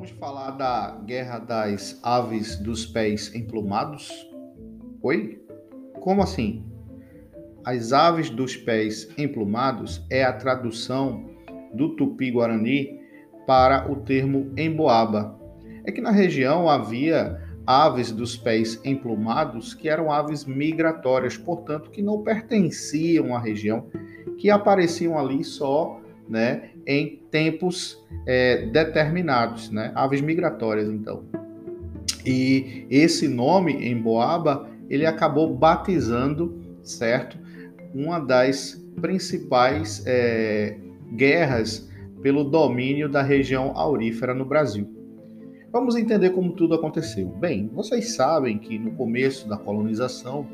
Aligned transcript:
Vamos 0.00 0.16
falar 0.16 0.52
da 0.52 0.98
Guerra 1.04 1.38
das 1.38 2.00
Aves 2.02 2.56
dos 2.56 2.86
Pés 2.86 3.34
Emplumados? 3.34 4.10
Oi? 5.02 5.44
Como 6.00 6.22
assim? 6.22 6.64
As 7.66 7.92
aves 7.92 8.30
dos 8.30 8.56
pés 8.56 9.12
emplumados 9.18 10.02
é 10.08 10.24
a 10.24 10.32
tradução 10.32 11.28
do 11.74 11.96
tupi-guarani 11.96 12.98
para 13.46 13.92
o 13.92 13.96
termo 13.96 14.50
emboaba. 14.56 15.38
É 15.84 15.92
que 15.92 16.00
na 16.00 16.10
região 16.10 16.66
havia 16.66 17.38
aves 17.66 18.10
dos 18.10 18.38
pés 18.38 18.80
emplumados 18.82 19.74
que 19.74 19.86
eram 19.86 20.10
aves 20.10 20.46
migratórias, 20.46 21.36
portanto, 21.36 21.90
que 21.90 22.00
não 22.00 22.22
pertenciam 22.22 23.36
à 23.36 23.38
região, 23.38 23.84
que 24.38 24.48
apareciam 24.48 25.18
ali 25.18 25.44
só 25.44 25.99
né, 26.30 26.70
em 26.86 27.20
tempos 27.30 28.00
é, 28.24 28.66
determinados, 28.66 29.68
né, 29.68 29.90
aves 29.96 30.20
migratórias, 30.20 30.88
então. 30.88 31.24
E 32.24 32.86
esse 32.88 33.26
nome, 33.26 33.90
emboaba, 33.90 34.70
ele 34.88 35.04
acabou 35.04 35.52
batizando, 35.52 36.60
certo, 36.82 37.36
uma 37.92 38.20
das 38.20 38.80
principais 39.00 40.04
é, 40.06 40.76
guerras 41.12 41.90
pelo 42.22 42.44
domínio 42.44 43.08
da 43.08 43.22
região 43.22 43.76
aurífera 43.76 44.32
no 44.32 44.44
Brasil. 44.44 44.88
Vamos 45.72 45.96
entender 45.96 46.30
como 46.30 46.52
tudo 46.52 46.74
aconteceu. 46.74 47.28
Bem, 47.28 47.68
vocês 47.72 48.14
sabem 48.14 48.58
que 48.58 48.78
no 48.78 48.92
começo 48.92 49.48
da 49.48 49.56
colonização 49.56 50.46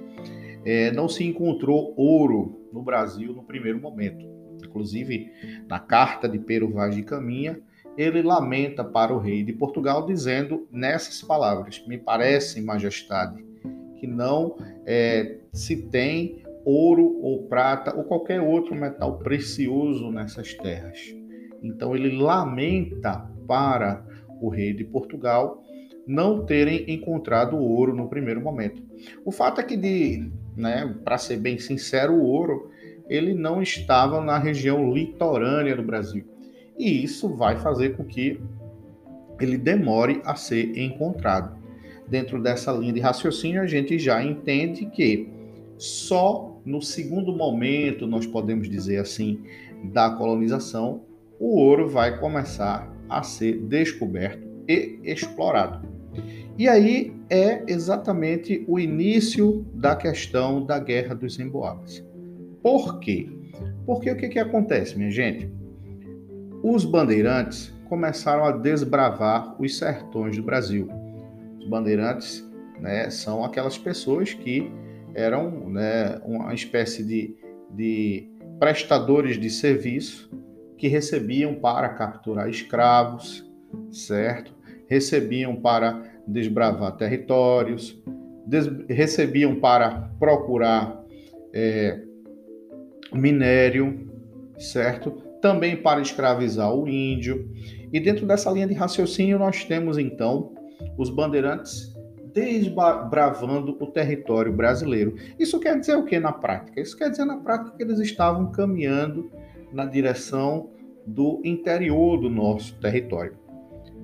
é, 0.64 0.90
não 0.92 1.08
se 1.08 1.24
encontrou 1.24 1.94
ouro 1.96 2.68
no 2.72 2.82
Brasil 2.82 3.32
no 3.32 3.42
primeiro 3.42 3.80
momento. 3.80 4.35
Inclusive, 4.66 5.30
na 5.68 5.78
carta 5.78 6.28
de 6.28 6.38
Pero 6.38 6.70
Vaz 6.70 6.94
de 6.94 7.02
Caminha, 7.02 7.60
ele 7.96 8.22
lamenta 8.22 8.84
para 8.84 9.14
o 9.14 9.18
rei 9.18 9.42
de 9.42 9.52
Portugal, 9.52 10.04
dizendo 10.04 10.66
nessas 10.70 11.22
palavras: 11.22 11.82
Me 11.86 11.96
parece, 11.96 12.60
majestade, 12.60 13.44
que 13.98 14.06
não 14.06 14.56
é, 14.84 15.38
se 15.52 15.76
tem 15.88 16.42
ouro 16.64 17.18
ou 17.22 17.44
prata 17.44 17.96
ou 17.96 18.04
qualquer 18.04 18.40
outro 18.40 18.74
metal 18.74 19.18
precioso 19.18 20.10
nessas 20.10 20.52
terras. 20.54 20.98
Então 21.62 21.94
ele 21.94 22.16
lamenta 22.16 23.30
para 23.46 24.04
o 24.40 24.48
rei 24.48 24.72
de 24.72 24.84
Portugal 24.84 25.62
não 26.06 26.44
terem 26.44 26.84
encontrado 26.88 27.56
ouro 27.56 27.94
no 27.94 28.08
primeiro 28.08 28.40
momento. 28.40 28.82
O 29.24 29.32
fato 29.32 29.60
é 29.60 29.64
que, 29.64 29.76
de, 29.76 30.30
né, 30.56 30.94
para 31.04 31.18
ser 31.18 31.36
bem 31.38 31.58
sincero, 31.58 32.14
o 32.14 32.22
ouro 32.22 32.70
ele 33.08 33.34
não 33.34 33.62
estava 33.62 34.20
na 34.20 34.38
região 34.38 34.92
litorânea 34.92 35.76
do 35.76 35.82
Brasil. 35.82 36.24
E 36.78 37.02
isso 37.02 37.28
vai 37.34 37.56
fazer 37.56 37.96
com 37.96 38.04
que 38.04 38.40
ele 39.40 39.56
demore 39.56 40.20
a 40.24 40.34
ser 40.34 40.76
encontrado. 40.78 41.56
Dentro 42.08 42.40
dessa 42.40 42.72
linha 42.72 42.92
de 42.92 43.00
raciocínio, 43.00 43.60
a 43.60 43.66
gente 43.66 43.98
já 43.98 44.22
entende 44.22 44.86
que 44.86 45.28
só 45.76 46.56
no 46.64 46.82
segundo 46.82 47.32
momento, 47.32 48.06
nós 48.06 48.26
podemos 48.26 48.68
dizer 48.68 48.98
assim, 48.98 49.40
da 49.84 50.10
colonização, 50.10 51.02
o 51.38 51.58
ouro 51.60 51.88
vai 51.88 52.18
começar 52.18 52.92
a 53.08 53.22
ser 53.22 53.58
descoberto 53.60 54.46
e 54.68 54.98
explorado. 55.04 55.86
E 56.58 56.68
aí 56.68 57.14
é 57.30 57.62
exatamente 57.68 58.64
o 58.66 58.80
início 58.80 59.64
da 59.74 59.94
questão 59.94 60.64
da 60.64 60.78
Guerra 60.78 61.14
dos 61.14 61.38
Emboabas. 61.38 62.04
Por 62.66 62.98
quê? 62.98 63.28
Porque 63.86 64.10
o 64.10 64.16
que, 64.16 64.28
que 64.28 64.40
acontece, 64.40 64.98
minha 64.98 65.08
gente? 65.08 65.48
Os 66.64 66.84
bandeirantes 66.84 67.72
começaram 67.88 68.44
a 68.44 68.50
desbravar 68.50 69.54
os 69.62 69.78
sertões 69.78 70.36
do 70.36 70.42
Brasil. 70.42 70.88
Os 71.60 71.68
bandeirantes 71.68 72.44
né, 72.80 73.08
são 73.08 73.44
aquelas 73.44 73.78
pessoas 73.78 74.34
que 74.34 74.68
eram 75.14 75.70
né, 75.70 76.20
uma 76.24 76.52
espécie 76.54 77.04
de, 77.04 77.36
de 77.70 78.28
prestadores 78.58 79.38
de 79.38 79.48
serviço 79.48 80.28
que 80.76 80.88
recebiam 80.88 81.54
para 81.54 81.90
capturar 81.90 82.50
escravos, 82.50 83.48
certo? 83.92 84.52
Recebiam 84.88 85.54
para 85.54 86.02
desbravar 86.26 86.96
territórios, 86.96 87.96
des 88.44 88.66
recebiam 88.88 89.54
para 89.54 90.10
procurar 90.18 91.00
é, 91.54 92.05
minério, 93.12 94.08
certo? 94.58 95.10
Também 95.40 95.76
para 95.76 96.00
escravizar 96.00 96.74
o 96.74 96.88
índio. 96.88 97.50
E 97.92 98.00
dentro 98.00 98.26
dessa 98.26 98.50
linha 98.50 98.66
de 98.66 98.74
raciocínio, 98.74 99.38
nós 99.38 99.64
temos 99.64 99.98
então 99.98 100.52
os 100.98 101.10
bandeirantes 101.10 101.94
desbravando 102.36 103.76
o 103.80 103.86
território 103.86 104.52
brasileiro. 104.52 105.14
Isso 105.38 105.58
quer 105.58 105.80
dizer 105.80 105.96
o 105.96 106.04
que 106.04 106.18
na 106.18 106.32
prática? 106.32 106.78
Isso 106.78 106.96
quer 106.96 107.10
dizer 107.10 107.24
na 107.24 107.38
prática 107.38 107.74
que 107.74 107.82
eles 107.82 107.98
estavam 107.98 108.50
caminhando 108.50 109.30
na 109.72 109.86
direção 109.86 110.68
do 111.06 111.40
interior 111.44 112.20
do 112.20 112.28
nosso 112.28 112.74
território. 112.78 113.38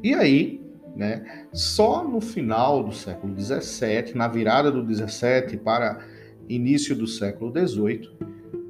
E 0.02 0.14
aí, 0.14 0.62
né, 0.96 1.46
só 1.52 2.02
no 2.06 2.20
final 2.20 2.82
do 2.82 2.92
século 2.92 3.38
XVII, 3.38 4.14
na 4.14 4.28
virada 4.28 4.70
do 4.70 4.82
XVII 4.82 5.58
para 5.62 6.00
início 6.48 6.96
do 6.96 7.06
século 7.06 7.52
XVIII, 7.52 8.08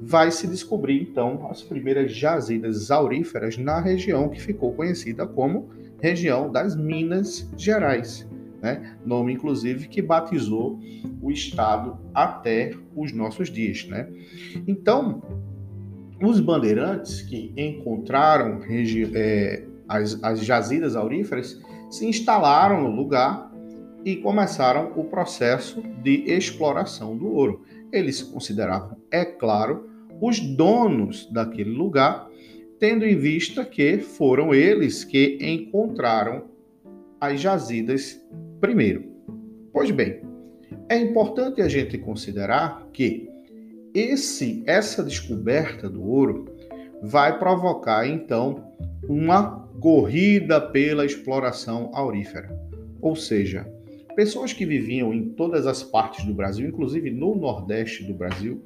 vai 0.05 0.31
se 0.31 0.47
descobrir 0.47 1.01
então 1.01 1.47
as 1.49 1.61
primeiras 1.61 2.13
jazidas 2.13 2.91
auríferas 2.91 3.57
na 3.57 3.79
região 3.79 4.29
que 4.29 4.41
ficou 4.41 4.73
conhecida 4.73 5.25
como 5.25 5.69
região 5.99 6.51
das 6.51 6.75
Minas 6.75 7.49
Gerais 7.57 8.27
né? 8.63 8.95
nome 9.05 9.33
inclusive 9.33 9.89
que 9.89 10.01
batizou 10.01 10.79
o 11.21 11.29
estado 11.29 11.99
até 12.15 12.73
os 12.95 13.11
nossos 13.11 13.49
dias. 13.49 13.85
Né? 13.85 14.07
Então, 14.65 15.21
os 16.21 16.39
bandeirantes 16.39 17.21
que 17.21 17.53
encontraram 17.57 18.61
é, 19.13 19.63
as, 19.87 20.23
as 20.23 20.39
jazidas 20.45 20.95
auríferas 20.95 21.61
se 21.91 22.05
instalaram 22.05 22.81
no 22.81 22.95
lugar 22.95 23.51
e 24.05 24.15
começaram 24.15 24.93
o 24.95 25.03
processo 25.03 25.81
de 26.01 26.23
exploração 26.25 27.17
do 27.17 27.27
ouro. 27.27 27.65
Eles 27.91 28.23
consideravam, 28.23 28.97
é 29.11 29.25
claro, 29.25 29.89
os 30.21 30.39
donos 30.39 31.29
daquele 31.31 31.71
lugar, 31.71 32.29
tendo 32.79 33.05
em 33.05 33.15
vista 33.15 33.63
que 33.65 33.99
foram 33.99 34.53
eles 34.53 35.03
que 35.03 35.37
encontraram 35.41 36.45
as 37.19 37.39
jazidas 37.39 38.21
primeiro. 38.59 39.05
Pois 39.71 39.89
bem, 39.91 40.21
é 40.89 40.97
importante 40.97 41.61
a 41.61 41.67
gente 41.67 41.97
considerar 41.97 42.87
que 42.91 43.29
esse 43.93 44.63
essa 44.65 45.03
descoberta 45.03 45.89
do 45.89 46.03
ouro 46.03 46.45
vai 47.01 47.37
provocar 47.37 48.07
então 48.07 48.71
uma 49.07 49.67
corrida 49.79 50.59
pela 50.59 51.05
exploração 51.05 51.91
aurífera. 51.93 52.49
Ou 53.01 53.15
seja, 53.15 53.67
pessoas 54.15 54.53
que 54.53 54.65
viviam 54.65 55.13
em 55.13 55.29
todas 55.29 55.67
as 55.67 55.83
partes 55.83 56.25
do 56.25 56.33
Brasil, 56.33 56.67
inclusive 56.67 57.11
no 57.11 57.35
Nordeste 57.35 58.03
do 58.03 58.13
Brasil, 58.13 58.61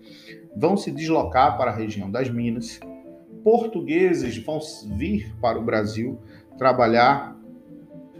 vão 0.57 0.75
se 0.75 0.91
deslocar 0.91 1.57
para 1.57 1.71
a 1.71 1.75
região 1.75 2.09
das 2.09 2.29
Minas. 2.29 2.79
Portugueses 3.43 4.37
vão 4.37 4.59
vir 4.97 5.33
para 5.39 5.59
o 5.59 5.63
Brasil 5.63 6.17
trabalhar 6.57 7.37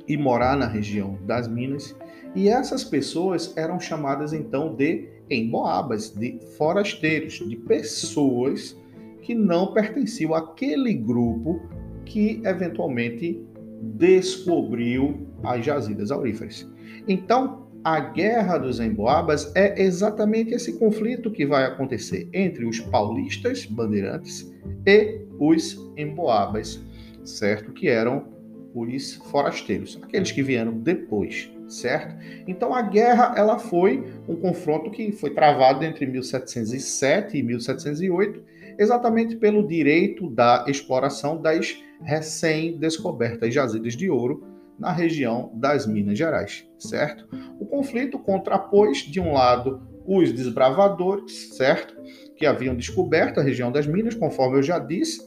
e 0.07 0.15
morar 0.15 0.55
na 0.55 0.67
região 0.67 1.17
das 1.25 1.47
Minas, 1.47 1.95
e 2.33 2.47
essas 2.47 2.83
pessoas 2.83 3.55
eram 3.57 3.79
chamadas 3.79 4.31
então 4.31 4.73
de 4.73 5.09
emboabas, 5.29 6.09
de 6.12 6.39
forasteiros, 6.57 7.33
de 7.33 7.56
pessoas 7.56 8.77
que 9.21 9.35
não 9.35 9.73
pertenciam 9.73 10.33
àquele 10.33 10.94
grupo 10.94 11.59
que 12.06 12.41
eventualmente 12.45 13.44
descobriu 13.81 15.27
as 15.44 15.65
jazidas 15.65 16.12
auríferas. 16.12 16.69
Então, 17.07 17.66
a 17.88 18.01
guerra 18.01 18.57
dos 18.57 18.81
emboabas 18.81 19.50
é 19.56 19.81
exatamente 19.81 20.54
esse 20.54 20.78
conflito 20.78 21.31
que 21.31 21.45
vai 21.45 21.63
acontecer 21.63 22.28
entre 22.34 22.66
os 22.66 22.81
paulistas 22.81 23.66
bandeirantes 23.66 24.54
e 24.86 25.22
os 25.39 25.89
emboabas, 25.95 26.84
certo? 27.24 27.72
Que 27.72 27.88
eram 27.88 28.28
os 28.75 29.13
forasteiros, 29.31 29.98
aqueles 30.04 30.34
que 30.34 30.44
vieram 30.44 30.78
depois, 30.78 31.50
certo? 31.69 32.18
Então 32.45 32.75
a 32.75 32.81
guerra 32.81 33.34
ela 33.38 33.57
foi 33.57 34.04
um 34.28 34.36
confronto 34.36 34.92
que 34.92 35.13
foi 35.13 35.30
travado 35.30 35.86
entre 35.86 36.06
1707 36.07 37.38
e 37.38 37.42
1708, 37.42 38.44
exatamente 38.78 39.38
pelo 39.38 39.66
direito 39.66 40.30
da 40.30 40.66
exploração 40.68 41.42
das 41.42 41.81
recém-descobertas 42.01 43.54
jazidas 43.54 43.95
de 43.95 44.10
ouro 44.10 44.56
na 44.79 44.91
região 44.91 45.51
das 45.56 45.88
Minas 45.88 46.18
Gerais, 46.18 46.68
certo? 46.77 47.27
O 47.59 47.65
conflito 47.65 48.19
contrapôs 48.19 49.00
de 49.00 49.19
um 49.19 49.33
lado 49.33 49.81
os 50.06 50.31
desbravadores, 50.31 51.56
certo? 51.57 51.95
Que 52.35 52.45
haviam 52.45 52.75
descoberto 52.75 53.39
a 53.39 53.44
região 53.44 53.71
das 53.71 53.85
Minas, 53.85 54.15
conforme 54.15 54.57
eu 54.57 54.63
já 54.63 54.79
disse, 54.79 55.21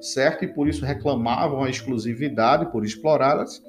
certo? 0.00 0.44
E 0.44 0.48
por 0.48 0.68
isso 0.68 0.84
reclamavam 0.84 1.64
a 1.64 1.70
exclusividade 1.70 2.70
por 2.70 2.84
explorá-las. 2.84 3.62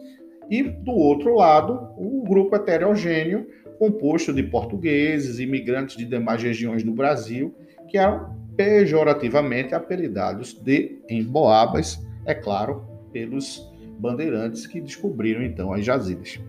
E 0.49 0.63
do 0.63 0.91
outro 0.91 1.35
lado, 1.35 1.89
o 1.97 2.23
grupo 2.27 2.55
heterogêneo, 2.55 3.47
composto 3.79 4.33
de 4.33 4.43
portugueses, 4.43 5.39
imigrantes 5.39 5.95
de 5.95 6.05
demais 6.05 6.41
regiões 6.41 6.83
do 6.83 6.91
Brasil, 6.91 7.55
que 7.87 7.97
eram 7.97 8.35
pejorativamente 8.55 9.75
apelidados 9.75 10.53
de 10.53 10.99
emboabas, 11.09 12.03
é 12.25 12.33
claro, 12.33 12.85
pelos 13.13 13.71
bandeirantes 13.99 14.67
que 14.67 14.81
descobriram 14.81 15.43
então 15.43 15.73
as 15.73 15.85
jazidas, 15.85 16.39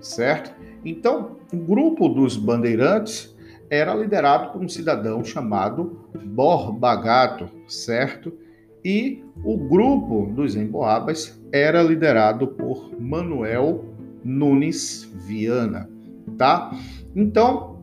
certo? 0.00 0.54
Então, 0.84 1.36
o 1.52 1.56
grupo 1.56 2.08
dos 2.08 2.36
bandeirantes 2.36 3.34
era 3.68 3.94
liderado 3.94 4.52
por 4.52 4.62
um 4.62 4.68
cidadão 4.68 5.24
chamado 5.24 6.08
Borba 6.24 6.96
Gato, 6.96 7.48
certo? 7.66 8.32
E 8.84 9.24
o 9.44 9.56
grupo 9.56 10.32
dos 10.32 10.54
emboabas 10.54 11.40
era 11.50 11.82
liderado 11.82 12.48
por 12.48 12.92
Manuel 13.00 13.84
Nunes 14.24 15.10
Viana, 15.26 15.90
tá? 16.38 16.70
Então, 17.14 17.76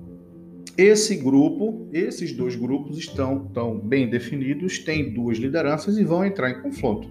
esse 0.77 1.17
grupo, 1.17 1.87
esses 1.93 2.31
dois 2.31 2.55
grupos 2.55 2.97
estão 2.97 3.45
tão 3.53 3.77
bem 3.77 4.09
definidos, 4.09 4.79
têm 4.79 5.13
duas 5.13 5.37
lideranças 5.37 5.97
e 5.97 6.03
vão 6.03 6.25
entrar 6.25 6.49
em 6.49 6.61
confronto. 6.61 7.07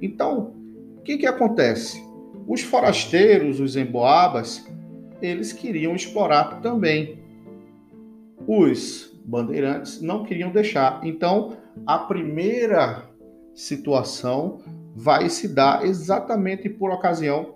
Então, 0.00 0.54
o 1.00 1.02
que, 1.02 1.16
que 1.16 1.26
acontece? 1.26 2.06
Os 2.46 2.60
forasteiros, 2.60 3.58
os 3.58 3.74
emboabas, 3.74 4.70
eles 5.22 5.50
queriam 5.50 5.96
explorar 5.96 6.60
também. 6.60 7.18
Os 8.46 9.18
bandeirantes 9.24 10.02
não 10.02 10.24
queriam 10.24 10.50
deixar. 10.52 11.00
Então, 11.02 11.56
a 11.86 11.98
primeira 11.98 13.08
situação 13.54 14.60
vai 14.94 15.30
se 15.30 15.48
dar 15.48 15.86
exatamente 15.86 16.68
por 16.68 16.90
ocasião 16.90 17.54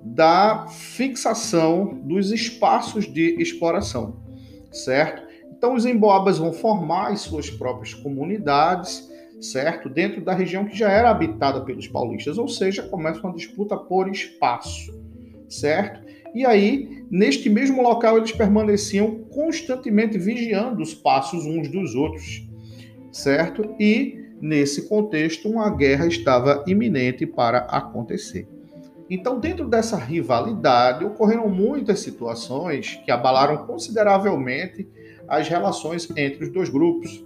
da 0.00 0.68
fixação 0.68 1.98
dos 2.04 2.30
espaços 2.30 3.12
de 3.12 3.42
exploração, 3.42 4.22
certo? 4.70 5.24
Então, 5.50 5.74
os 5.74 5.84
emboabas 5.84 6.38
vão 6.38 6.52
formar 6.52 7.08
as 7.08 7.22
suas 7.22 7.50
próprias 7.50 7.92
comunidades, 7.92 9.10
certo? 9.44 9.88
Dentro 9.88 10.20
da 10.24 10.34
região 10.34 10.64
que 10.64 10.76
já 10.76 10.90
era 10.90 11.10
habitada 11.10 11.60
pelos 11.60 11.86
paulistas, 11.86 12.38
ou 12.38 12.48
seja, 12.48 12.82
começa 12.82 13.20
uma 13.20 13.34
disputa 13.34 13.76
por 13.76 14.08
espaço, 14.08 14.92
certo? 15.48 16.02
E 16.34 16.44
aí, 16.44 17.04
neste 17.10 17.48
mesmo 17.48 17.82
local, 17.82 18.16
eles 18.16 18.32
permaneciam 18.32 19.20
constantemente 19.30 20.18
vigiando 20.18 20.82
os 20.82 20.94
passos 20.94 21.46
uns 21.46 21.68
dos 21.68 21.94
outros, 21.94 22.48
certo? 23.12 23.74
E 23.78 24.18
nesse 24.40 24.88
contexto, 24.88 25.48
uma 25.48 25.70
guerra 25.70 26.06
estava 26.06 26.64
iminente 26.66 27.24
para 27.24 27.58
acontecer. 27.58 28.48
Então, 29.08 29.38
dentro 29.38 29.68
dessa 29.68 29.96
rivalidade, 29.96 31.04
ocorreram 31.04 31.48
muitas 31.48 32.00
situações 32.00 33.00
que 33.04 33.10
abalaram 33.10 33.66
consideravelmente 33.66 34.88
as 35.28 35.48
relações 35.48 36.08
entre 36.16 36.44
os 36.44 36.50
dois 36.50 36.68
grupos. 36.68 37.24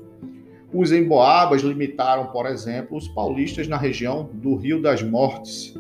Os 0.73 0.93
emboabas 0.93 1.63
limitaram, 1.63 2.27
por 2.27 2.47
exemplo, 2.47 2.97
os 2.97 3.09
paulistas 3.09 3.67
na 3.67 3.77
região 3.77 4.29
do 4.35 4.55
Rio 4.55 4.83
das 4.83 5.03
Mortes. 5.03 5.75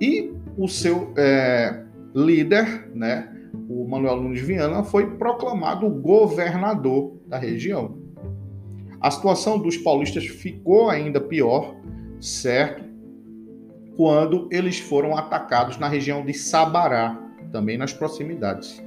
E 0.00 0.32
o 0.56 0.68
seu 0.68 1.12
é, 1.16 1.84
líder, 2.14 2.90
né, 2.94 3.28
o 3.68 3.86
Manuel 3.88 4.20
Nunes 4.20 4.40
Viana, 4.40 4.84
foi 4.84 5.16
proclamado 5.16 5.88
governador 5.90 7.16
da 7.26 7.38
região. 7.38 7.98
A 9.00 9.10
situação 9.10 9.58
dos 9.58 9.76
paulistas 9.76 10.26
ficou 10.26 10.90
ainda 10.90 11.20
pior, 11.20 11.74
certo? 12.20 12.84
Quando 13.96 14.48
eles 14.52 14.78
foram 14.78 15.16
atacados 15.16 15.78
na 15.78 15.88
região 15.88 16.24
de 16.24 16.34
Sabará, 16.34 17.18
também 17.50 17.76
nas 17.76 17.92
proximidades, 17.92 18.82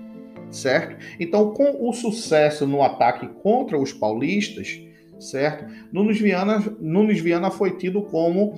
certo? 0.50 0.96
Então, 1.20 1.52
com 1.52 1.90
o 1.90 1.94
sucesso 1.94 2.66
no 2.66 2.82
ataque 2.82 3.28
contra 3.42 3.78
os 3.78 3.92
paulistas, 3.92 4.80
certo? 5.24 5.66
Nunes 5.92 6.20
Viana, 6.20 6.64
Nunes 6.80 7.20
Viana 7.20 7.50
foi 7.50 7.78
tido 7.78 8.02
como 8.04 8.56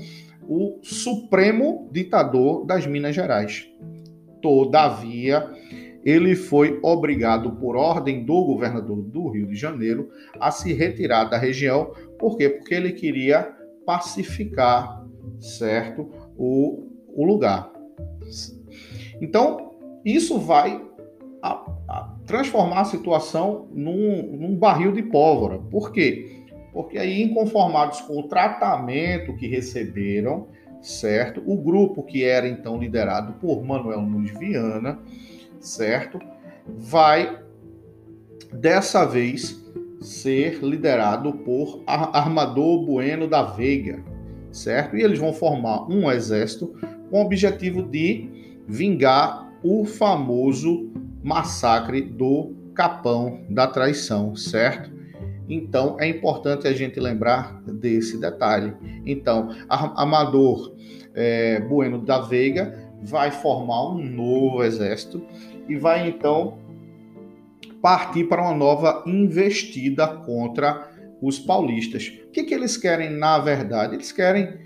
o 0.47 0.79
supremo 0.83 1.89
ditador 1.91 2.65
das 2.65 2.85
Minas 2.85 3.15
Gerais. 3.15 3.67
Todavia, 4.41 5.49
ele 6.03 6.35
foi 6.35 6.79
obrigado, 6.83 7.51
por 7.53 7.75
ordem 7.75 8.23
do 8.23 8.43
governador 8.43 9.01
do 9.01 9.29
Rio 9.29 9.47
de 9.47 9.55
Janeiro, 9.55 10.09
a 10.39 10.51
se 10.51 10.71
retirar 10.71 11.25
da 11.25 11.37
região. 11.37 11.91
Por 12.19 12.37
quê? 12.37 12.49
Porque 12.49 12.75
ele 12.75 12.91
queria 12.91 13.51
pacificar, 13.85 15.03
certo, 15.39 16.09
o, 16.37 16.87
o 17.15 17.25
lugar. 17.25 17.71
Então, 19.19 19.71
isso 20.03 20.37
vai 20.37 20.79
a, 21.41 21.65
a 21.87 22.15
transformar 22.25 22.81
a 22.81 22.85
situação 22.85 23.67
num, 23.71 24.37
num 24.37 24.55
barril 24.55 24.91
de 24.91 25.03
pólvora. 25.03 25.57
Por 25.57 25.91
quê? 25.91 26.44
Porque 26.75 26.97
aí, 26.97 27.23
inconformados 27.23 28.01
com 28.01 28.19
o 28.19 28.23
tratamento 28.23 29.33
que 29.37 29.47
receberam, 29.47 30.45
certo? 30.81 31.41
O 31.45 31.55
grupo 31.55 32.03
que 32.03 32.25
era 32.25 32.49
então 32.49 32.77
liderado 32.77 33.31
por 33.39 33.63
Manuel 33.63 34.01
Nunes 34.01 34.37
Viana, 34.37 34.99
certo? 35.57 36.19
Vai 36.67 37.39
dessa 38.51 39.05
vez 39.05 39.63
ser 40.01 40.61
liderado 40.61 41.31
por 41.31 41.81
Armador 41.87 42.85
Bueno 42.85 43.25
da 43.25 43.41
Veiga, 43.41 44.03
certo? 44.51 44.97
E 44.97 45.01
eles 45.01 45.17
vão 45.17 45.31
formar 45.31 45.89
um 45.89 46.11
exército 46.11 46.75
com 47.09 47.21
o 47.21 47.25
objetivo 47.25 47.83
de 47.83 48.29
vingar 48.67 49.49
o 49.63 49.85
famoso 49.85 50.91
massacre 51.23 52.01
do 52.01 52.53
Capão 52.73 53.45
da 53.49 53.65
Traição, 53.65 54.35
certo? 54.35 54.94
Então 55.49 55.97
é 55.99 56.07
importante 56.07 56.67
a 56.67 56.73
gente 56.73 56.99
lembrar 56.99 57.61
desse 57.63 58.19
detalhe. 58.19 58.73
Então, 59.05 59.49
Amador 59.69 60.75
é, 61.13 61.59
Bueno 61.61 61.99
da 61.99 62.19
Veiga 62.19 62.77
vai 63.01 63.31
formar 63.31 63.89
um 63.91 64.03
novo 64.03 64.63
exército 64.63 65.25
e 65.67 65.75
vai 65.75 66.07
então 66.09 66.57
partir 67.81 68.23
para 68.25 68.41
uma 68.41 68.55
nova 68.55 69.03
investida 69.05 70.07
contra 70.07 70.89
os 71.21 71.39
paulistas. 71.39 72.11
O 72.27 72.31
que, 72.31 72.43
que 72.43 72.53
eles 72.53 72.77
querem 72.77 73.09
na 73.09 73.39
verdade? 73.39 73.95
Eles 73.95 74.11
querem 74.11 74.57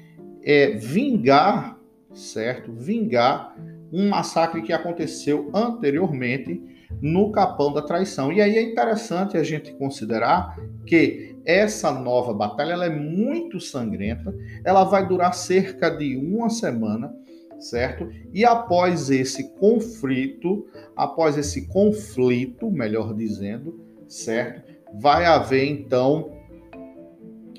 é, 0.44 0.72
vingar, 0.72 1.78
certo? 2.14 2.72
Vingar 2.72 3.56
um 3.92 4.10
massacre 4.10 4.62
que 4.62 4.74
aconteceu 4.74 5.50
anteriormente 5.54 6.62
no 7.02 7.32
Capão 7.32 7.74
da 7.74 7.82
Traição. 7.82 8.32
E 8.32 8.42
aí 8.42 8.58
é 8.58 8.62
interessante 8.62 9.38
a 9.38 9.44
gente 9.44 9.74
considerar 9.74 10.58
que 10.86 11.36
essa 11.46 11.92
nova 11.92 12.34
batalha 12.34 12.74
é 12.84 12.90
muito 12.90 13.60
sangrenta, 13.60 14.36
ela 14.64 14.84
vai 14.84 15.08
durar 15.08 15.34
cerca 15.34 15.90
de 15.90 16.16
uma 16.16 16.50
semana, 16.50 17.14
certo? 17.60 18.10
E 18.34 18.46
após 18.46 19.10
esse 19.10 19.56
conflito, 19.56 20.68
após 20.96 21.38
esse 21.38 21.68
conflito, 21.68 22.70
melhor 22.70 23.16
dizendo, 23.16 23.80
certo? 24.08 24.70
Vai 25.00 25.26
haver 25.26 25.66
então 25.66 26.32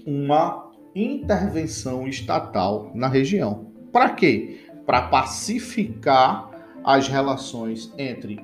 uma 0.07 0.71
intervenção 0.95 2.07
estatal 2.09 2.91
na 2.95 3.09
região. 3.09 3.71
Para 3.93 4.11
quê? 4.11 4.61
Para 4.90 5.02
pacificar 5.02 6.50
as 6.82 7.06
relações 7.06 7.94
entre 7.97 8.40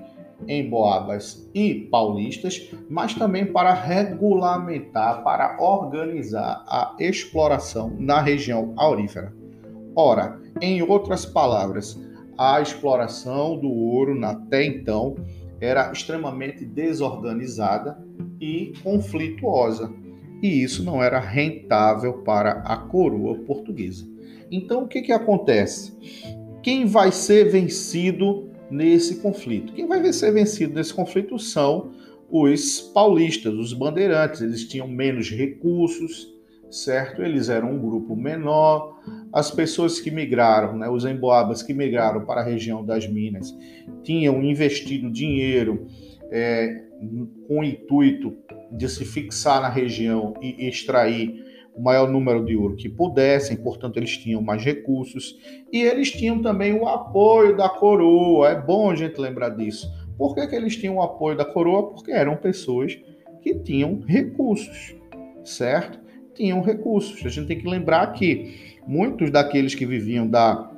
em 0.47 0.71
Boabas 0.71 1.51
e 1.53 1.75
paulistas, 1.91 2.71
mas 2.89 3.15
também 3.15 3.47
para 3.47 3.75
regulamentar, 3.75 5.25
para 5.25 5.61
organizar 5.61 6.65
a 6.69 6.95
exploração 7.01 7.97
na 7.99 8.21
região 8.21 8.73
aurífera. 8.77 9.35
Ora, 9.97 10.41
em 10.61 10.81
outras 10.83 11.27
palavras, 11.27 12.01
a 12.39 12.61
exploração 12.61 13.59
do 13.59 13.69
ouro 13.69 14.25
até 14.25 14.65
então 14.65 15.17
era 15.61 15.91
extremamente 15.91 16.65
desorganizada 16.65 17.99
e 18.41 18.73
conflituosa, 18.85 19.93
e 20.41 20.63
isso 20.63 20.85
não 20.85 21.03
era 21.03 21.19
rentável 21.19 22.23
para 22.23 22.61
a 22.61 22.77
coroa 22.77 23.35
portuguesa. 23.39 24.15
Então, 24.51 24.85
o 24.85 24.89
que, 24.89 25.03
que 25.03 25.13
acontece? 25.13 26.36
Quem 26.67 26.85
vai 26.85 27.13
ser 27.13 27.45
vencido 27.45 28.51
nesse 28.69 29.23
conflito. 29.23 29.73
Quem 29.73 29.87
vai 29.87 30.13
ser 30.13 30.33
vencido 30.33 30.75
nesse 30.75 30.93
conflito 30.93 31.39
são 31.39 31.93
os 32.29 32.81
paulistas, 32.81 33.55
os 33.55 33.73
bandeirantes. 33.73 34.41
Eles 34.41 34.67
tinham 34.67 34.89
menos 34.89 35.31
recursos, 35.31 36.27
certo? 36.69 37.23
Eles 37.23 37.49
eram 37.49 37.71
um 37.71 37.79
grupo 37.79 38.17
menor. 38.17 38.99
As 39.33 39.49
pessoas 39.49 40.01
que 40.01 40.11
migraram, 40.11 40.77
né, 40.77 40.89
os 40.89 41.05
emboabas 41.05 41.63
que 41.63 41.73
migraram 41.73 42.27
para 42.27 42.41
a 42.41 42.45
região 42.45 42.85
das 42.85 43.07
Minas, 43.07 43.57
tinham 44.03 44.43
investido 44.43 45.09
dinheiro 45.09 45.87
é, 46.33 46.83
com 47.47 47.61
o 47.61 47.65
intuito 47.65 48.35
de 48.73 48.89
se 48.89 49.05
fixar 49.05 49.63
na 49.63 49.69
região 49.69 50.35
e 50.43 50.67
extrair 50.67 51.46
o 51.77 51.83
maior 51.83 52.09
número 52.09 52.43
de 52.45 52.57
ouro 52.57 52.75
que 52.75 52.89
pudessem, 52.89 53.57
portanto, 53.57 53.99
eles 53.99 54.17
tinham 54.17 54.41
mais 54.41 54.65
recursos 54.65 55.37
e 55.71 55.83
eles 55.83 56.11
tinham 56.11 56.41
também 56.41 56.73
o 56.73 56.89
apoio 56.89 57.55
da 57.55 57.69
coroa. 57.69 58.49
É 58.49 58.61
bom 58.61 58.91
a 58.91 58.97
gente 58.97 59.21
lembrar 59.21 59.51
disso. 59.51 59.93
Por 60.17 60.35
que, 60.35 60.47
que 60.47 60.57
eles 60.57 60.75
tinham 60.77 60.97
o 60.97 61.03
apoio 61.03 61.37
da 61.37 61.45
coroa? 61.45 61.91
Porque 61.91 62.11
eram 62.11 62.37
pessoas 62.37 62.99
que 63.43 63.55
tinham 63.55 64.01
recursos, 64.07 64.97
certo? 65.45 66.01
Tinham 66.35 66.63
recursos. 66.63 67.25
A 67.27 67.29
gente 67.29 67.47
tem 67.47 67.59
que 67.59 67.69
lembrar 67.69 68.13
que 68.15 68.79
muitos 68.87 69.31
daqueles 69.31 69.75
que 69.75 69.85
viviam 69.85 70.27
da 70.27 70.71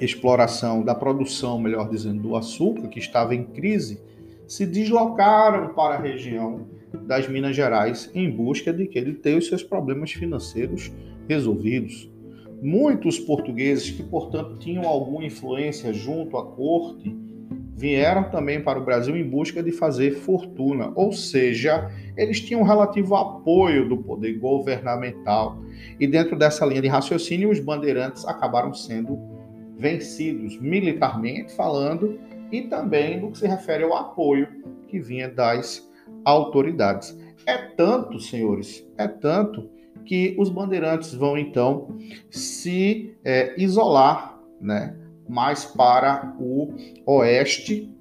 exploração, 0.00 0.82
da 0.82 0.94
produção, 0.94 1.58
melhor 1.58 1.88
dizendo, 1.90 2.22
do 2.22 2.36
açúcar, 2.36 2.88
que 2.88 2.98
estava 2.98 3.34
em 3.34 3.44
crise, 3.44 4.00
se 4.46 4.66
deslocaram 4.66 5.74
para 5.74 5.94
a 5.94 6.00
região 6.00 6.66
das 7.06 7.28
Minas 7.28 7.54
Gerais 7.54 8.10
em 8.14 8.30
busca 8.30 8.72
de 8.72 8.86
que 8.86 8.98
ele 8.98 9.14
ter 9.14 9.36
os 9.36 9.46
seus 9.48 9.62
problemas 9.62 10.12
financeiros 10.12 10.92
resolvidos. 11.28 12.10
Muitos 12.62 13.18
portugueses 13.18 13.90
que, 13.90 14.02
portanto, 14.02 14.58
tinham 14.58 14.86
alguma 14.86 15.24
influência 15.24 15.92
junto 15.92 16.36
à 16.36 16.44
corte 16.44 17.14
vieram 17.76 18.30
também 18.30 18.62
para 18.62 18.78
o 18.78 18.84
Brasil 18.84 19.14
em 19.14 19.28
busca 19.28 19.62
de 19.62 19.70
fazer 19.70 20.12
fortuna, 20.12 20.92
ou 20.94 21.12
seja, 21.12 21.90
eles 22.16 22.40
tinham 22.40 22.62
um 22.62 22.64
relativo 22.64 23.14
apoio 23.14 23.86
do 23.86 23.98
poder 23.98 24.38
governamental. 24.38 25.58
E 26.00 26.06
dentro 26.06 26.38
dessa 26.38 26.64
linha 26.64 26.80
de 26.80 26.88
raciocínio, 26.88 27.50
os 27.50 27.60
bandeirantes 27.60 28.24
acabaram 28.24 28.72
sendo 28.72 29.18
vencidos 29.76 30.58
militarmente 30.58 31.54
falando 31.54 32.18
e 32.50 32.62
também 32.62 33.20
no 33.20 33.30
que 33.30 33.38
se 33.38 33.46
refere 33.46 33.84
ao 33.84 33.94
apoio 33.94 34.48
que 34.88 34.98
vinha 34.98 35.28
das 35.28 35.88
autoridades. 36.24 37.16
É 37.46 37.56
tanto, 37.56 38.18
senhores, 38.18 38.86
é 38.96 39.06
tanto 39.06 39.70
que 40.04 40.36
os 40.38 40.48
bandeirantes 40.48 41.12
vão 41.14 41.36
então 41.36 41.96
se 42.30 43.16
é, 43.24 43.60
isolar, 43.60 44.38
né, 44.60 44.96
mais 45.28 45.64
para 45.64 46.34
o 46.38 46.72
oeste 47.04 47.92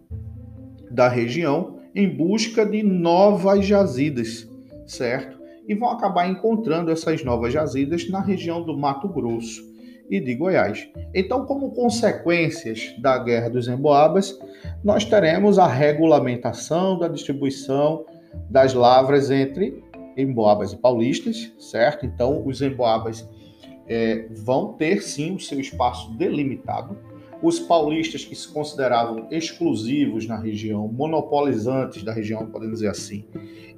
da 0.92 1.08
região 1.08 1.80
em 1.94 2.08
busca 2.08 2.66
de 2.66 2.84
novas 2.84 3.66
jazidas, 3.66 4.50
certo? 4.86 5.40
E 5.68 5.74
vão 5.74 5.90
acabar 5.90 6.30
encontrando 6.30 6.92
essas 6.92 7.24
novas 7.24 7.52
jazidas 7.52 8.08
na 8.10 8.22
região 8.22 8.64
do 8.64 8.78
Mato 8.78 9.08
Grosso 9.08 9.75
e 10.10 10.20
de 10.20 10.36
Goiás. 10.36 10.88
Então, 11.14 11.46
como 11.46 11.72
consequências 11.72 12.94
da 13.00 13.18
Guerra 13.18 13.50
dos 13.50 13.68
Emboabas, 13.68 14.38
nós 14.84 15.06
teremos 15.06 15.58
a 15.58 15.68
regulamentação 15.68 16.98
da 16.98 17.08
distribuição 17.08 18.06
das 18.50 18.74
lavras 18.74 19.32
entre 19.32 19.84
emboabas 20.18 20.72
e 20.74 20.78
paulistas, 20.78 21.52
certo? 21.60 22.06
Então, 22.06 22.46
os 22.46 22.62
emboabas 22.62 23.28
é, 23.88 24.28
vão 24.32 24.74
ter 24.74 25.02
sim 25.02 25.36
o 25.36 25.40
seu 25.40 25.60
espaço 25.60 26.12
delimitado. 26.14 26.98
Os 27.42 27.60
paulistas 27.60 28.24
que 28.24 28.36
se 28.36 28.48
consideravam 28.48 29.28
exclusivos 29.30 30.26
na 30.26 30.38
região, 30.38 30.88
monopolizantes 30.88 32.02
da 32.04 32.14
região, 32.14 32.46
podemos 32.48 32.76
dizer 32.76 32.90
assim, 32.90 33.26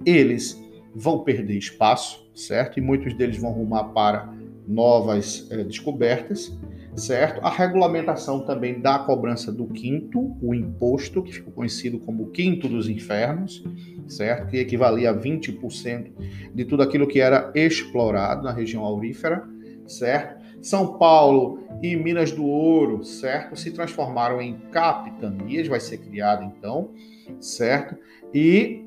eles 0.05 0.63
vão 0.93 1.19
perder 1.19 1.57
espaço, 1.57 2.27
certo? 2.35 2.77
E 2.77 2.81
muitos 2.81 3.13
deles 3.13 3.37
vão 3.37 3.51
rumar 3.51 3.91
para 3.93 4.36
novas 4.67 5.47
é, 5.49 5.63
descobertas, 5.63 6.51
certo? 6.95 7.39
A 7.45 7.49
regulamentação 7.49 8.41
também 8.41 8.79
da 8.79 8.99
cobrança 8.99 9.51
do 9.51 9.67
quinto, 9.67 10.35
o 10.41 10.53
imposto, 10.53 11.23
que 11.23 11.33
ficou 11.33 11.53
conhecido 11.53 11.99
como 11.99 12.23
o 12.23 12.31
quinto 12.31 12.67
dos 12.67 12.89
infernos, 12.89 13.63
certo? 14.07 14.47
Que 14.47 14.57
equivalia 14.57 15.11
a 15.11 15.15
20% 15.15 16.11
de 16.53 16.65
tudo 16.65 16.83
aquilo 16.83 17.07
que 17.07 17.19
era 17.19 17.51
explorado 17.55 18.43
na 18.43 18.51
região 18.51 18.83
aurífera, 18.83 19.47
certo? 19.87 20.37
São 20.61 20.97
Paulo 20.97 21.63
e 21.81 21.95
Minas 21.95 22.31
do 22.31 22.45
Ouro, 22.45 23.03
certo? 23.03 23.55
Se 23.55 23.71
transformaram 23.71 24.41
em 24.41 24.57
capitanias, 24.71 25.67
vai 25.67 25.79
ser 25.79 25.99
criada 25.99 26.43
então, 26.43 26.91
certo? 27.39 27.95
E 28.33 28.83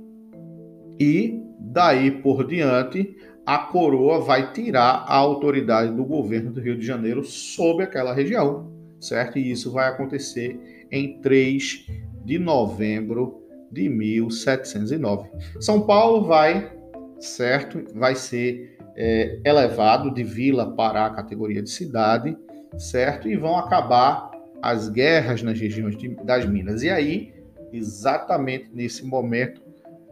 e 0.99 1.41
daí 1.59 2.11
por 2.11 2.47
diante 2.47 3.17
a 3.47 3.59
coroa 3.59 4.21
vai 4.21 4.53
tirar 4.53 5.05
a 5.07 5.17
autoridade 5.17 5.93
do 5.93 6.05
governo 6.05 6.53
do 6.53 6.61
Rio 6.61 6.77
de 6.77 6.87
Janeiro 6.87 7.25
sobre 7.25 7.85
aquela 7.85 8.15
região, 8.15 8.71
certo? 9.01 9.39
E 9.39 9.51
isso 9.51 9.73
vai 9.73 9.89
acontecer 9.89 10.87
em 10.91 11.21
3 11.21 11.87
de 12.25 12.39
novembro 12.39 13.43
de 13.71 13.89
1709. 13.89 15.31
São 15.61 15.83
Paulo 15.83 16.27
vai, 16.27 16.73
certo? 17.19 17.85
Vai 17.95 18.15
ser 18.15 18.77
é, 18.97 19.39
elevado 19.45 20.13
de 20.13 20.23
vila 20.23 20.75
para 20.75 21.07
a 21.07 21.11
categoria 21.11 21.63
de 21.63 21.71
cidade, 21.71 22.37
certo? 22.79 23.29
E 23.29 23.37
vão 23.37 23.57
acabar 23.57 24.31
as 24.63 24.89
guerras 24.89 25.43
nas 25.43 25.59
regiões 25.59 25.97
de, 25.97 26.09
das 26.25 26.45
Minas. 26.47 26.83
E 26.83 26.91
aí, 26.91 27.33
exatamente 27.73 28.69
nesse 28.73 29.05
momento, 29.05 29.63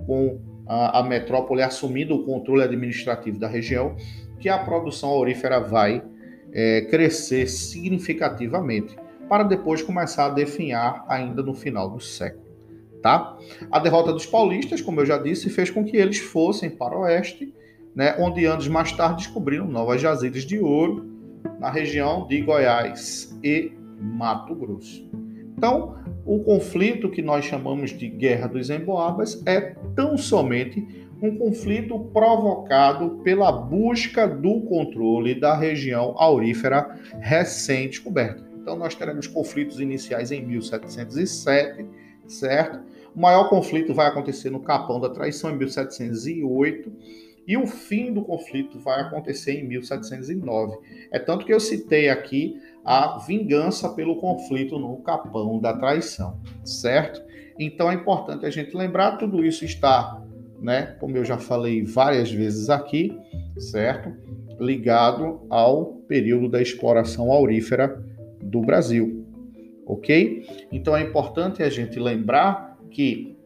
com 0.07 0.41
a, 0.69 1.01
a 1.01 1.03
metrópole 1.03 1.63
assumindo 1.63 2.15
o 2.15 2.25
controle 2.25 2.63
administrativo 2.63 3.39
da 3.39 3.49
região, 3.49 3.97
que 4.39 4.49
a 4.49 4.59
produção 4.59 5.09
aurífera 5.09 5.59
vai 5.59 6.03
é, 6.53 6.83
crescer 6.83 7.49
significativamente, 7.49 8.97
para 9.29 9.43
depois 9.43 9.83
começar 9.83 10.27
a 10.27 10.31
definhar 10.31 11.05
ainda 11.09 11.43
no 11.43 11.55
final 11.55 11.91
do 11.91 12.01
século. 12.01 12.47
Tá? 13.03 13.37
A 13.71 13.79
derrota 13.79 14.13
dos 14.13 14.27
paulistas, 14.27 14.81
como 14.81 15.01
eu 15.01 15.07
já 15.07 15.19
disse, 15.19 15.49
fez 15.51 15.71
com 15.71 15.85
que 15.85 15.97
eles 15.97 16.19
fossem 16.19 16.69
para 16.69 16.97
o 16.97 17.03
oeste, 17.03 17.55
né, 17.95 18.17
onde 18.19 18.45
anos 18.45 18.69
mais 18.69 18.93
tarde 18.93 19.25
descobriram 19.25 19.67
novas 19.67 20.01
jazidas 20.01 20.43
de 20.45 20.59
ouro 20.59 21.07
na 21.59 21.71
região 21.71 22.27
de 22.27 22.41
Goiás 22.43 23.37
e 23.43 23.73
Mato 24.01 24.55
Grosso. 24.55 25.09
Então, 25.57 25.97
o 26.29 26.41
conflito 26.41 27.11
que 27.11 27.23
nós 27.23 27.47
chamamos 27.47 27.91
de 27.91 28.07
Guerra 28.07 28.49
dos 28.49 28.69
Emboabas 28.69 29.43
é 29.47 29.75
tão 29.97 30.19
somente 30.19 30.87
um 31.23 31.39
conflito 31.39 31.99
provocado 32.13 33.23
pela 33.25 33.51
busca 33.51 34.29
do 34.29 34.61
controle 34.61 35.35
da 35.35 35.57
região 35.57 36.15
aurífera 36.19 37.01
recém-descoberta. 37.19 38.47
Então, 38.61 38.77
nós 38.77 38.95
teremos 38.95 39.27
conflitos 39.27 39.81
iniciais 39.81 40.31
em 40.31 40.45
1707, 40.45 41.87
certo? 42.27 42.81
O 43.17 43.21
maior 43.21 43.49
conflito 43.49 43.95
vai 43.95 44.09
acontecer 44.09 44.51
no 44.51 44.61
Capão 44.61 45.01
da 45.01 45.09
Traição, 45.09 45.51
em 45.51 45.57
1708, 45.57 46.93
e 47.47 47.57
o 47.57 47.67
fim 47.67 48.13
do 48.13 48.21
conflito 48.21 48.79
vai 48.79 49.01
acontecer 49.01 49.53
em 49.53 49.67
1709. 49.67 50.77
É 51.11 51.19
tanto 51.19 51.47
que 51.47 51.55
eu 51.55 51.59
citei 51.59 52.11
aqui 52.11 52.61
a 52.89 53.19
vingança 53.19 53.91
pelo 53.91 54.17
conflito 54.17 54.79
no 54.79 54.97
capão 55.03 55.59
da 55.61 55.77
traição, 55.77 56.41
certo? 56.65 57.21
Então 57.59 57.91
é 57.91 57.95
importante 57.95 58.47
a 58.47 58.51
gente 58.51 58.75
lembrar, 58.75 59.19
tudo 59.19 59.45
isso 59.45 59.63
está, 59.63 60.23
né, 60.59 60.97
como 60.99 61.15
eu 61.15 61.23
já 61.23 61.37
falei 61.37 61.85
várias 61.85 62.33
vezes 62.33 62.71
aqui, 62.71 63.15
certo? 63.59 64.11
Ligado 64.59 65.43
ao 65.51 65.97
período 66.09 66.49
da 66.49 66.63
exploração 66.63 67.31
aurífera 67.31 68.03
do 68.43 68.63
Brasil, 68.63 69.23
ok? 69.85 70.47
Então 70.73 70.97
é 70.97 71.03
importante 71.03 71.63
a 71.63 71.69
gente 71.69 72.01
lembrar 72.01 72.79
que 72.91 73.37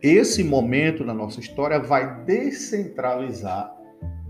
esse 0.00 0.42
momento 0.42 1.04
na 1.04 1.12
nossa 1.12 1.38
história 1.38 1.78
vai 1.78 2.24
descentralizar, 2.24 3.76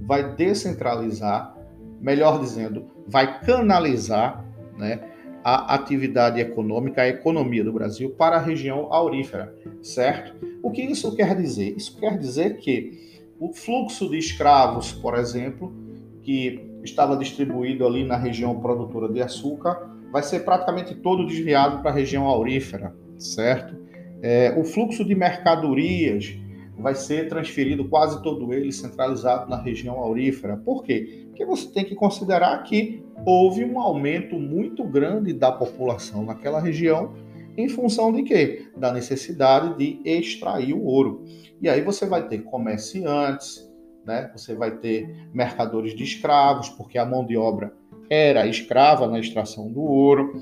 vai 0.01 0.35
descentralizar 0.35 1.57
melhor 2.01 2.41
dizendo, 2.41 2.87
vai 3.07 3.41
canalizar 3.41 4.45
né, 4.77 5.01
a 5.45 5.75
atividade 5.75 6.41
econômica, 6.41 7.03
a 7.03 7.09
economia 7.09 7.65
do 7.65 7.73
Brasil 7.73 8.11
para 8.11 8.37
a 8.37 8.41
região 8.41 8.93
aurífera, 8.93 9.55
certo? 9.83 10.35
O 10.63 10.71
que 10.71 10.83
isso 10.83 11.15
quer 11.15 11.37
dizer? 11.37 11.75
Isso 11.77 11.99
quer 11.99 12.19
dizer 12.19 12.59
que 12.59 13.23
o 13.39 13.53
fluxo 13.53 14.09
de 14.09 14.19
escravos, 14.19 14.93
por 14.93 15.15
exemplo, 15.15 15.73
que 16.23 16.69
estava 16.85 17.17
distribuído 17.17 17.87
ali 17.87 18.05
na 18.05 18.17
região 18.17 18.59
produtora 18.61 19.11
de 19.11 19.23
açúcar, 19.23 19.91
vai 20.13 20.23
ser 20.23 20.41
praticamente 20.41 20.95
todo 20.95 21.27
desviado 21.27 21.81
para 21.81 21.91
a 21.91 21.95
região 21.95 22.27
aurífera, 22.27 22.95
certo? 23.19 23.75
É, 24.23 24.55
o 24.59 24.65
fluxo 24.65 25.05
de 25.05 25.15
mercadorias 25.15 26.37
vai 26.81 26.95
ser 26.95 27.29
transferido 27.29 27.89
quase 27.89 28.23
todo 28.23 28.53
ele 28.53 28.73
centralizado 28.73 29.49
na 29.49 29.61
região 29.61 29.99
aurífera. 29.99 30.57
Por 30.57 30.83
quê? 30.83 31.27
Porque 31.29 31.45
você 31.45 31.69
tem 31.69 31.85
que 31.85 31.95
considerar 31.95 32.63
que 32.63 33.03
houve 33.25 33.65
um 33.65 33.79
aumento 33.81 34.37
muito 34.37 34.85
grande 34.85 35.33
da 35.33 35.53
população 35.53 36.25
naquela 36.25 36.61
região 36.61 37.15
em 37.57 37.69
função 37.69 38.13
de 38.13 38.23
quê? 38.23 38.67
Da 38.77 38.93
necessidade 38.93 39.77
de 39.77 40.01
extrair 40.05 40.73
o 40.73 40.85
ouro. 40.85 41.25
E 41.61 41.69
aí 41.69 41.83
você 41.83 42.07
vai 42.07 42.27
ter 42.27 42.43
comerciantes, 42.43 43.71
né? 44.05 44.31
Você 44.35 44.55
vai 44.55 44.79
ter 44.79 45.29
mercadores 45.33 45.95
de 45.95 46.05
escravos, 46.05 46.69
porque 46.71 46.97
a 46.99 47.05
mão 47.05 47.25
de 47.25 47.37
obra 47.37 47.75
era 48.11 48.45
escrava 48.47 49.07
na 49.07 49.21
extração 49.21 49.71
do 49.71 49.81
ouro. 49.81 50.35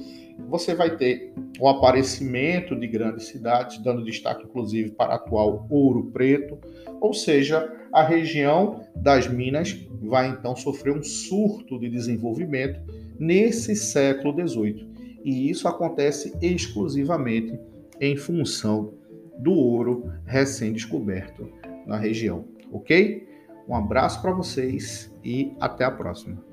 Você 0.49 0.75
vai 0.75 0.97
ter 0.97 1.35
o 1.61 1.69
aparecimento 1.69 2.75
de 2.75 2.87
grandes 2.87 3.27
cidades, 3.27 3.79
dando 3.79 4.05
destaque 4.05 4.45
inclusive 4.45 4.93
para 4.93 5.11
o 5.11 5.15
atual 5.15 5.67
Ouro 5.69 6.11
Preto, 6.11 6.59
ou 7.01 7.13
seja, 7.13 7.71
a 7.93 8.03
região 8.03 8.85
das 8.97 9.29
Minas 9.29 9.77
vai 10.01 10.29
então 10.29 10.57
sofrer 10.57 10.97
um 10.97 11.03
surto 11.03 11.79
de 11.79 11.91
desenvolvimento 11.91 12.81
nesse 13.19 13.77
século 13.77 14.49
XVIII. 14.49 14.89
E 15.25 15.51
isso 15.51 15.69
acontece 15.69 16.33
exclusivamente 16.41 17.59
em 18.01 18.17
função 18.17 18.95
do 19.39 19.53
ouro 19.53 20.11
recém-descoberto 20.25 21.51
na 21.87 21.97
região, 21.97 22.45
ok? 22.73 23.27
Um 23.69 23.75
abraço 23.75 24.23
para 24.23 24.33
vocês 24.33 25.13
e 25.23 25.53
até 25.61 25.85
a 25.85 25.91
próxima. 25.91 26.48